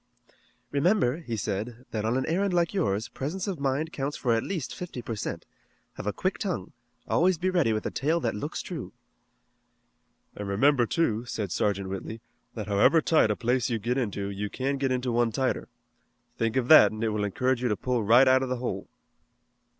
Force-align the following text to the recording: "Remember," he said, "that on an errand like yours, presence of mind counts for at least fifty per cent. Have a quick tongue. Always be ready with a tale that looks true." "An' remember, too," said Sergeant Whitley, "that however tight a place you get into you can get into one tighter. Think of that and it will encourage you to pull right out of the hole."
"Remember," 0.71 1.17
he 1.17 1.37
said, 1.37 1.85
"that 1.91 2.05
on 2.05 2.17
an 2.17 2.25
errand 2.25 2.55
like 2.55 2.73
yours, 2.73 3.07
presence 3.07 3.45
of 3.45 3.59
mind 3.59 3.93
counts 3.93 4.17
for 4.17 4.33
at 4.33 4.41
least 4.41 4.73
fifty 4.73 4.99
per 4.99 5.15
cent. 5.15 5.45
Have 5.93 6.07
a 6.07 6.11
quick 6.11 6.39
tongue. 6.39 6.71
Always 7.07 7.37
be 7.37 7.51
ready 7.51 7.71
with 7.71 7.85
a 7.85 7.91
tale 7.91 8.19
that 8.21 8.33
looks 8.33 8.63
true." 8.63 8.93
"An' 10.35 10.47
remember, 10.47 10.87
too," 10.87 11.25
said 11.25 11.51
Sergeant 11.51 11.89
Whitley, 11.89 12.19
"that 12.55 12.65
however 12.65 12.99
tight 12.99 13.29
a 13.29 13.35
place 13.35 13.69
you 13.69 13.77
get 13.77 13.99
into 13.99 14.31
you 14.31 14.49
can 14.49 14.77
get 14.77 14.91
into 14.91 15.11
one 15.11 15.31
tighter. 15.31 15.67
Think 16.35 16.55
of 16.55 16.67
that 16.67 16.91
and 16.91 17.03
it 17.03 17.09
will 17.09 17.23
encourage 17.23 17.61
you 17.61 17.69
to 17.69 17.77
pull 17.77 18.01
right 18.03 18.27
out 18.27 18.41
of 18.41 18.49
the 18.49 18.55
hole." 18.57 18.87